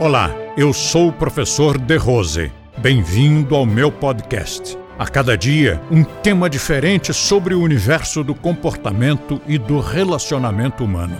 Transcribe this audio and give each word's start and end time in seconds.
Olá, 0.00 0.30
eu 0.56 0.72
sou 0.72 1.08
o 1.08 1.12
professor 1.12 1.78
De 1.78 1.96
Rose. 1.96 2.50
Bem-vindo 2.78 3.54
ao 3.54 3.64
meu 3.64 3.92
podcast. 3.92 4.76
A 4.98 5.06
cada 5.06 5.38
dia, 5.38 5.80
um 5.88 6.02
tema 6.02 6.50
diferente 6.50 7.14
sobre 7.14 7.54
o 7.54 7.62
universo 7.62 8.24
do 8.24 8.34
comportamento 8.34 9.40
e 9.46 9.56
do 9.56 9.78
relacionamento 9.78 10.84
humano. 10.84 11.16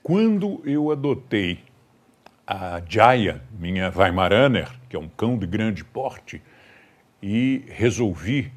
Quando 0.00 0.62
eu 0.64 0.92
adotei 0.92 1.58
a 2.46 2.80
Jaya, 2.88 3.42
minha 3.58 3.92
Weimaraner, 3.94 4.70
que 4.88 4.94
é 4.94 4.98
um 4.98 5.08
cão 5.08 5.36
de 5.36 5.46
grande 5.46 5.84
porte, 5.84 6.40
e 7.20 7.64
resolvi 7.68 8.52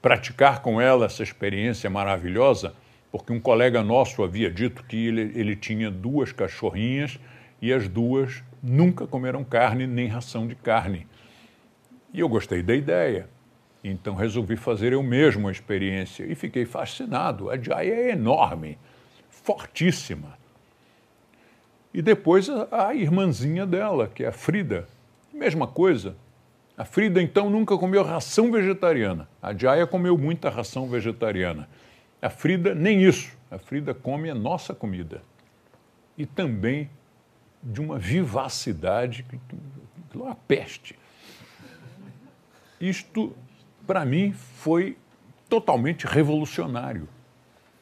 praticar 0.00 0.62
com 0.62 0.80
ela 0.80 1.04
essa 1.04 1.22
experiência 1.22 1.90
maravilhosa, 1.90 2.74
porque 3.18 3.32
um 3.32 3.40
colega 3.40 3.82
nosso 3.82 4.22
havia 4.22 4.50
dito 4.50 4.84
que 4.84 5.08
ele, 5.08 5.32
ele 5.34 5.56
tinha 5.56 5.90
duas 5.90 6.32
cachorrinhas 6.32 7.18
e 7.60 7.72
as 7.72 7.88
duas 7.88 8.42
nunca 8.62 9.06
comeram 9.06 9.42
carne 9.42 9.86
nem 9.86 10.06
ração 10.06 10.46
de 10.46 10.54
carne. 10.54 11.06
E 12.12 12.20
eu 12.20 12.28
gostei 12.28 12.62
da 12.62 12.74
ideia. 12.74 13.28
Então 13.82 14.14
resolvi 14.14 14.56
fazer 14.56 14.92
eu 14.92 15.02
mesmo 15.02 15.48
a 15.48 15.52
experiência 15.52 16.24
e 16.24 16.34
fiquei 16.34 16.64
fascinado. 16.64 17.50
A 17.50 17.56
Jaya 17.56 17.94
é 17.94 18.10
enorme, 18.10 18.78
fortíssima. 19.30 20.36
E 21.94 22.02
depois 22.02 22.48
a, 22.50 22.88
a 22.88 22.94
irmãzinha 22.94 23.64
dela, 23.64 24.10
que 24.12 24.24
é 24.24 24.28
a 24.28 24.32
Frida, 24.32 24.86
mesma 25.32 25.66
coisa, 25.66 26.16
a 26.76 26.84
Frida, 26.84 27.22
então, 27.22 27.48
nunca 27.48 27.78
comeu 27.78 28.02
ração 28.02 28.52
vegetariana. 28.52 29.26
A 29.40 29.54
Jaya 29.54 29.86
comeu 29.86 30.18
muita 30.18 30.50
ração 30.50 30.86
vegetariana. 30.86 31.66
A 32.20 32.30
Frida, 32.30 32.74
nem 32.74 33.02
isso. 33.02 33.36
A 33.50 33.58
Frida 33.58 33.94
come 33.94 34.30
a 34.30 34.34
nossa 34.34 34.74
comida. 34.74 35.22
E 36.16 36.24
também 36.24 36.90
de 37.62 37.80
uma 37.80 37.98
vivacidade 37.98 39.22
que 39.22 39.36
é 39.36 40.18
uma 40.18 40.34
peste. 40.34 40.98
Isto, 42.80 43.34
para 43.86 44.04
mim, 44.04 44.32
foi 44.32 44.96
totalmente 45.48 46.06
revolucionário. 46.06 47.08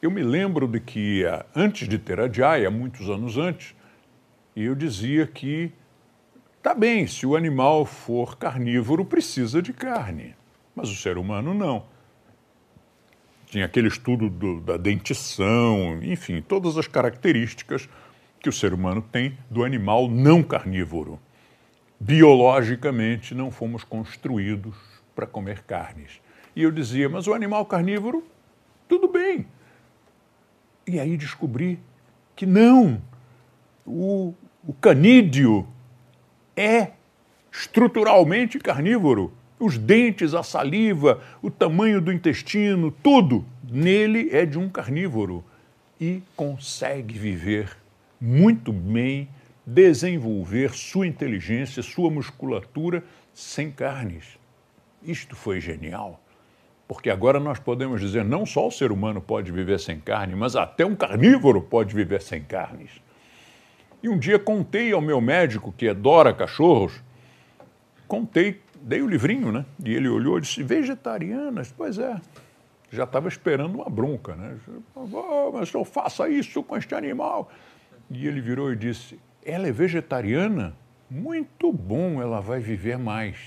Eu 0.01 0.11
me 0.11 0.23
lembro 0.23 0.67
de 0.67 0.79
que, 0.79 1.23
antes 1.55 1.87
de 1.87 1.97
ter 1.97 2.19
a 2.19 2.31
Jaya, 2.31 2.69
muitos 2.69 3.09
anos 3.09 3.37
antes, 3.37 3.75
eu 4.55 4.75
dizia 4.75 5.25
que 5.25 5.73
Tá 6.65 6.73
bem, 6.73 7.05
se 7.05 7.27
o 7.27 7.35
animal 7.35 7.85
for 7.85 8.39
carnívoro, 8.39 9.05
precisa 9.05 9.61
de 9.61 9.71
carne, 9.71 10.35
mas 10.75 10.89
o 10.89 10.95
ser 10.95 11.15
humano 11.15 11.53
não. 11.53 11.85
Tinha 13.55 13.67
aquele 13.67 13.87
estudo 13.87 14.29
do, 14.29 14.59
da 14.59 14.75
dentição, 14.75 15.97
enfim, 16.03 16.41
todas 16.41 16.77
as 16.77 16.89
características 16.89 17.87
que 18.37 18.49
o 18.49 18.51
ser 18.51 18.73
humano 18.73 19.01
tem 19.01 19.37
do 19.49 19.63
animal 19.63 20.09
não 20.09 20.43
carnívoro. 20.43 21.17
Biologicamente, 21.97 23.33
não 23.33 23.49
fomos 23.49 23.85
construídos 23.85 24.75
para 25.15 25.25
comer 25.25 25.63
carnes. 25.63 26.19
E 26.53 26.63
eu 26.63 26.69
dizia, 26.69 27.07
mas 27.07 27.27
o 27.27 27.33
animal 27.33 27.65
carnívoro, 27.65 28.27
tudo 28.89 29.07
bem. 29.07 29.47
E 30.85 30.99
aí 30.99 31.15
descobri 31.15 31.79
que 32.35 32.45
não. 32.45 33.01
O, 33.85 34.33
o 34.67 34.73
canídeo 34.73 35.65
é 36.57 36.91
estruturalmente 37.49 38.59
carnívoro. 38.59 39.31
Os 39.65 39.79
dentes, 39.79 40.35
a 40.35 40.43
saliva, 40.43 41.19
o 41.41 41.49
tamanho 41.49 41.99
do 41.99 42.13
intestino, 42.13 42.91
tudo 42.91 43.43
nele 43.67 44.29
é 44.31 44.45
de 44.45 44.59
um 44.59 44.69
carnívoro 44.69 45.43
e 45.99 46.21
consegue 46.35 47.17
viver 47.17 47.75
muito 48.21 48.71
bem, 48.71 49.27
desenvolver 49.65 50.69
sua 50.75 51.07
inteligência, 51.07 51.81
sua 51.81 52.11
musculatura 52.11 53.03
sem 53.33 53.71
carnes. 53.71 54.37
Isto 55.01 55.35
foi 55.35 55.59
genial, 55.59 56.21
porque 56.87 57.09
agora 57.09 57.39
nós 57.39 57.57
podemos 57.57 57.99
dizer 57.99 58.23
não 58.23 58.45
só 58.45 58.67
o 58.67 58.71
ser 58.71 58.91
humano 58.91 59.19
pode 59.19 59.51
viver 59.51 59.79
sem 59.79 59.99
carne, 59.99 60.35
mas 60.35 60.55
até 60.55 60.85
um 60.85 60.95
carnívoro 60.95 61.59
pode 61.59 61.95
viver 61.95 62.21
sem 62.21 62.43
carnes. 62.43 62.91
E 64.03 64.09
um 64.09 64.19
dia 64.19 64.37
contei 64.37 64.91
ao 64.91 65.01
meu 65.01 65.19
médico, 65.19 65.73
que 65.75 65.89
adora 65.89 66.31
cachorros, 66.35 67.01
contei, 68.07 68.61
dei 68.85 69.01
o 69.01 69.07
livrinho, 69.07 69.51
né? 69.51 69.65
E 69.83 69.93
ele 69.93 70.07
olhou 70.07 70.37
e 70.37 70.41
disse: 70.41 70.61
vegetarianas? 70.61 71.73
Pois 71.75 71.97
é. 71.97 72.21
Já 72.91 73.03
estava 73.03 73.27
esperando 73.27 73.75
uma 73.75 73.89
bronca, 73.89 74.35
né? 74.35 74.55
Oh, 74.95 75.51
mas 75.51 75.73
eu 75.73 75.83
faça 75.83 76.29
isso 76.29 76.61
com 76.63 76.77
este 76.77 76.93
animal. 76.93 77.51
E 78.09 78.27
ele 78.27 78.39
virou 78.39 78.71
e 78.71 78.75
disse: 78.75 79.19
ela 79.43 79.67
é 79.67 79.71
vegetariana? 79.71 80.75
Muito 81.09 81.73
bom, 81.73 82.21
ela 82.21 82.39
vai 82.39 82.59
viver 82.59 82.97
mais. 82.97 83.37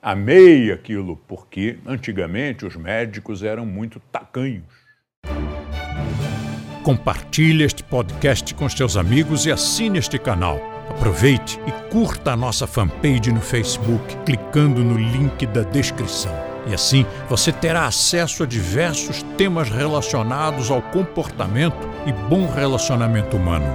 Amei 0.00 0.72
aquilo, 0.72 1.16
porque 1.28 1.78
antigamente 1.84 2.64
os 2.64 2.76
médicos 2.76 3.42
eram 3.42 3.66
muito 3.66 4.00
tacanhos. 4.12 4.64
Compartilhe 6.82 7.64
este 7.64 7.82
podcast 7.82 8.54
com 8.54 8.68
seus 8.68 8.96
amigos 8.96 9.44
e 9.44 9.52
assine 9.52 9.98
este 9.98 10.18
canal. 10.18 10.77
Aproveite 10.90 11.60
e 11.66 11.72
curta 11.90 12.32
a 12.32 12.36
nossa 12.36 12.66
fanpage 12.66 13.32
no 13.32 13.40
Facebook 13.40 14.16
clicando 14.24 14.82
no 14.82 14.96
link 14.96 15.46
da 15.46 15.62
descrição. 15.62 16.32
E 16.66 16.74
assim 16.74 17.06
você 17.28 17.52
terá 17.52 17.86
acesso 17.86 18.42
a 18.42 18.46
diversos 18.46 19.22
temas 19.36 19.68
relacionados 19.70 20.70
ao 20.70 20.82
comportamento 20.82 21.88
e 22.06 22.12
bom 22.12 22.46
relacionamento 22.46 23.36
humano. 23.36 23.66